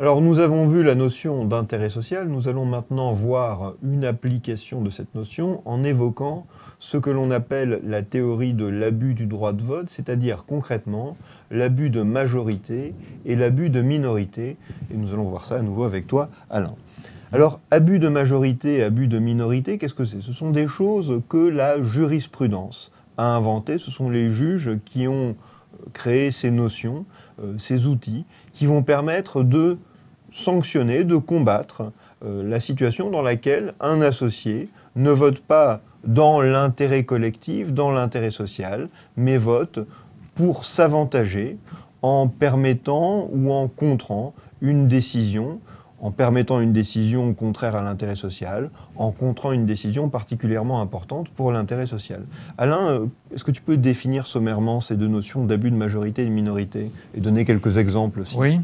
[0.00, 4.88] Alors nous avons vu la notion d'intérêt social, nous allons maintenant voir une application de
[4.88, 6.46] cette notion en évoquant
[6.78, 11.18] ce que l'on appelle la théorie de l'abus du droit de vote, c'est-à-dire concrètement
[11.50, 12.94] l'abus de majorité
[13.26, 14.56] et l'abus de minorité.
[14.90, 16.76] Et nous allons voir ça à nouveau avec toi, Alain.
[17.30, 20.22] Alors, abus de majorité, abus de minorité, qu'est-ce que c'est?
[20.22, 25.36] Ce sont des choses que la jurisprudence a inventées, ce sont les juges qui ont
[25.92, 27.04] créé ces notions,
[27.42, 29.78] euh, ces outils, qui vont permettre de
[30.32, 31.92] sanctionner, de combattre
[32.24, 38.30] euh, la situation dans laquelle un associé ne vote pas dans l'intérêt collectif, dans l'intérêt
[38.30, 39.80] social, mais vote
[40.34, 41.58] pour s'avantager
[42.02, 45.60] en permettant ou en contrant une décision,
[46.00, 51.52] en permettant une décision contraire à l'intérêt social, en contrant une décision particulièrement importante pour
[51.52, 52.24] l'intérêt social.
[52.56, 56.26] Alain, euh, est-ce que tu peux définir sommairement ces deux notions d'abus de majorité et
[56.26, 58.60] de minorité et donner quelques exemples Oui.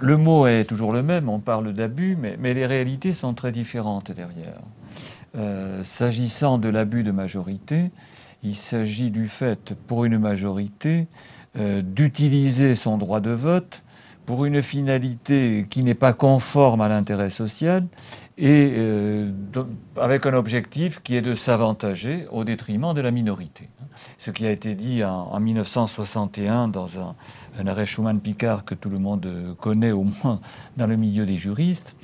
[0.00, 4.10] Le mot est toujours le même, on parle d'abus, mais, les réalités sont très différentes
[4.10, 4.60] derrière.
[5.36, 7.90] Euh, s'agissant de l'abus de majorité,
[8.42, 11.06] il s'agit du fait pour une majorité
[11.58, 13.82] euh, d'utiliser son droit de vote
[14.30, 17.88] pour une finalité qui n'est pas conforme à l'intérêt social
[18.38, 19.32] et euh,
[19.96, 23.68] avec un objectif qui est de s'avantager au détriment de la minorité.
[24.18, 27.16] Ce qui a été dit en, 1961 dans un,
[27.58, 30.38] un arrêt Schumann-Picard que tout le monde connaît au moins
[30.76, 31.96] dans le milieu des juristes.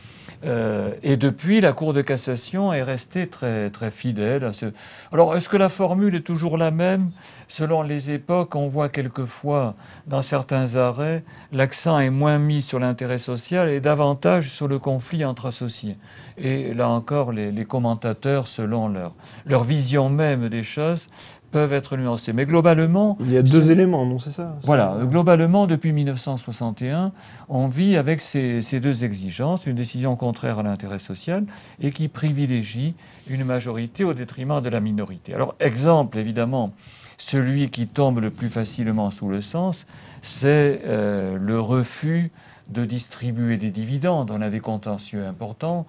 [0.44, 4.66] Euh, et depuis, la Cour de cassation est restée très, très fidèle à ce.
[5.12, 7.10] Alors, est-ce que la formule est toujours la même?
[7.48, 9.74] Selon les époques, on voit quelquefois,
[10.06, 15.24] dans certains arrêts, l'accent est moins mis sur l'intérêt social et davantage sur le conflit
[15.24, 15.96] entre associés.
[16.38, 19.14] Et là encore, les, les commentateurs, selon leur,
[19.46, 21.08] leur vision même des choses,
[21.50, 22.32] peuvent être nuancés.
[22.32, 23.16] Mais globalement...
[23.20, 24.56] Il y a deux éléments, non, c'est ça?
[24.62, 27.12] Voilà, globalement, depuis 1961,
[27.48, 31.44] on vit avec ces, deux exigences, une décision contraire à l'intérêt social
[31.80, 32.94] et qui privilégie
[33.28, 35.34] une majorité au détriment de la minorité.
[35.34, 36.72] Alors, exemple, évidemment,
[37.18, 39.86] celui qui tombe le plus facilement sous le sens,
[40.22, 42.30] c'est euh, le refus
[42.68, 44.30] de distribuer des dividendes.
[44.30, 45.86] On a des contentieux importants.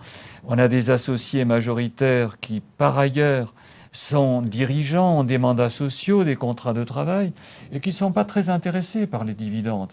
[0.47, 3.53] On a des associés majoritaires qui, par ailleurs,
[3.97, 7.33] sont dirigeants, ont des mandats sociaux, des contrats de travail,
[7.71, 9.89] et qui ne sont pas très intéressés par les dividendes,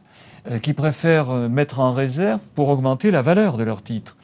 [0.50, 4.14] euh, qui préfèrent euh, mettre en réserve pour augmenter la valeur de leurs titres.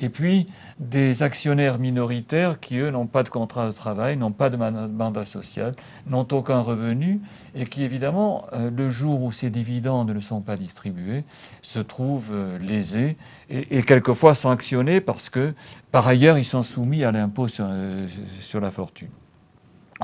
[0.00, 0.48] Et puis
[0.80, 5.24] des actionnaires minoritaires qui, eux, n'ont pas de contrat de travail, n'ont pas de mandat
[5.24, 5.72] social,
[6.08, 7.20] n'ont aucun revenu,
[7.54, 11.22] et qui, évidemment, euh, le jour où ces dividendes ne sont pas distribués,
[11.62, 13.16] se trouvent lésés
[13.50, 15.54] et, quelquefois sanctionnés parce que,
[15.92, 19.08] par ailleurs, ils sont soumis à l'impôt sur la fortune.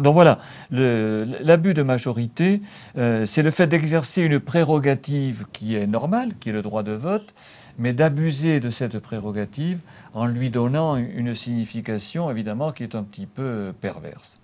[0.00, 0.38] Donc voilà,
[0.70, 2.60] l'abus de majorité,
[2.98, 6.92] euh, c'est le fait d'exercer une prérogative qui est normale, qui est le droit de
[6.92, 7.32] vote,
[7.78, 9.78] mais d'abuser de cette prérogative
[10.12, 14.38] en lui donnant une signification évidemment qui est un petit peu perverse.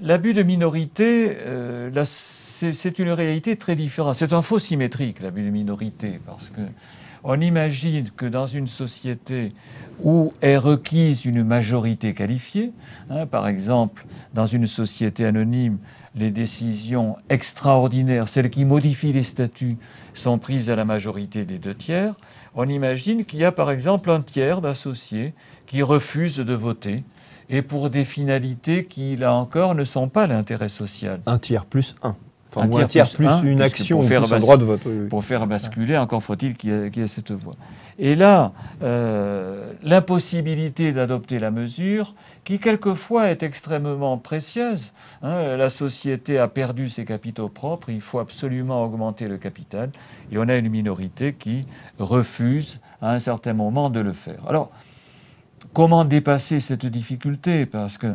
[0.00, 4.16] L'abus de minorité, euh, c'est une réalité très différente.
[4.16, 6.60] C'est un faux symétrique, l'abus de minorité, parce que
[7.24, 9.48] on imagine que dans une société
[10.02, 12.72] où est requise une majorité qualifiée.
[13.08, 14.04] Hein, par exemple,
[14.34, 15.78] dans une société anonyme,
[16.14, 19.78] les décisions extraordinaires, celles qui modifient les statuts,
[20.12, 22.14] sont prises à la majorité des deux tiers.
[22.54, 25.32] On imagine qu'il y a par exemple un tiers d'associés
[25.66, 27.04] qui refusent de voter
[27.48, 31.20] et pour des finalités qui, là encore, ne sont pas l'intérêt social.
[31.26, 32.16] Un tiers plus un
[32.62, 34.80] un, tiers, plus, une action, pour faire un droit de vote.
[35.08, 37.54] Pour faire basculer, encore faut-il qu'il y, ait cette voie.
[37.98, 42.12] Et là, euh, l'impossibilité d'adopter la mesure,
[42.44, 44.92] qui quelquefois est extrêmement précieuse.
[45.22, 49.90] Hein, la société a perdu ses capitaux propres, il faut absolument augmenter le capital,
[50.30, 51.66] et on a une minorité qui
[51.98, 54.40] refuse à un certain moment de le faire.
[54.48, 54.70] Alors,
[55.74, 57.66] comment dépasser cette difficulté?
[57.66, 58.14] Parce que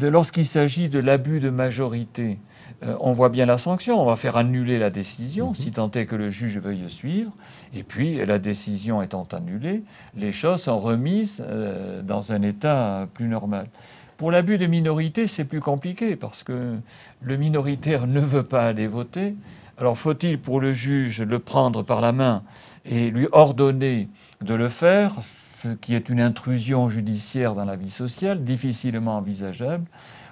[0.00, 2.38] lorsqu'il s'agit de l'abus de majorité,
[2.84, 5.54] euh, on voit bien la sanction, on va faire annuler la décision, mhm.
[5.54, 7.32] si tant est que le juge veuille suivre,
[7.74, 9.82] et puis la décision étant annulée,
[10.16, 13.66] les choses sont remises euh, dans un état plus normal.
[14.16, 16.76] Pour l'abus de minorité, c'est plus compliqué, parce que
[17.22, 19.34] le minoritaire ne veut pas aller voter,
[19.78, 22.42] alors faut-il pour le juge le prendre par la main
[22.84, 24.08] et lui ordonner
[24.42, 25.16] de le faire,
[25.80, 29.84] qui est une intrusion judiciaire dans la vie sociale, difficilement envisageable,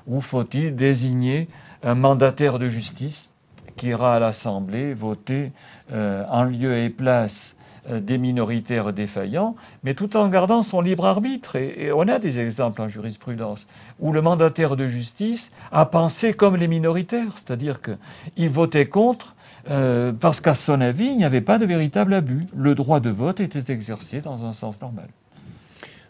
[0.07, 1.49] ou faut-il désigner
[1.83, 3.31] un mandataire de justice
[3.77, 5.53] qui ira à l'Assemblée voter
[5.93, 7.55] euh, en lieu et place
[7.89, 11.57] des minoritaires défaillants, mais tout en gardant son libre arbitre.
[11.57, 13.67] Et, on a des exemples en jurisprudence
[13.99, 19.35] où le mandataire de justice a pensé comme les minoritaires, c'est-à-dire qu'il votait contre
[19.71, 22.47] euh, parce qu'à son avis, il n'y avait pas de véritable abus.
[22.57, 25.09] Le droit de vote était exercé dans un sens normal.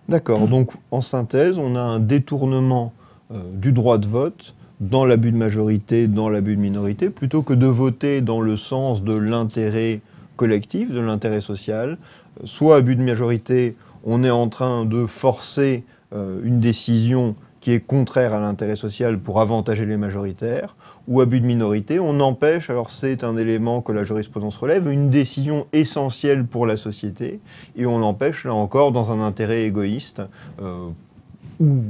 [0.09, 2.93] D'accord, donc en synthèse, on a un détournement
[3.31, 7.53] euh, du droit de vote dans l'abus de majorité, dans l'abus de minorité, plutôt que
[7.53, 10.01] de voter dans le sens de l'intérêt
[10.39, 11.99] collectif, de l'intérêt social.
[12.45, 17.81] Soit abus de majorité, on est en train de forcer euh, une décision qui est
[17.81, 20.77] contraire à l'intérêt social pour avantager les majoritaires,
[21.09, 25.11] ou abus de minorité, on empêche, alors c'est un élément que la jurisprudence relève, une
[25.11, 27.41] décision essentielle pour la société,
[27.77, 30.23] et on l'empêche là encore dans un intérêt égoïste,
[30.63, 30.89] euh,
[31.61, 31.83] ou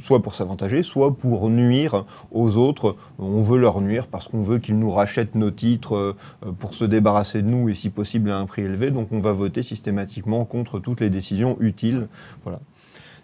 [0.00, 2.96] soit pour s'avantager, soit pour nuire aux autres.
[3.18, 6.16] On veut leur nuire parce qu'on veut qu'ils nous rachètent nos titres euh,
[6.58, 8.90] pour se débarrasser de nous et si possible à un prix élevé.
[8.90, 12.08] Donc on va voter systématiquement contre toutes les décisions utiles.
[12.44, 12.60] Voilà.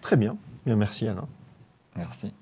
[0.01, 0.37] Très bien.
[0.65, 1.27] Bien, merci Alain.
[1.97, 2.33] Merci.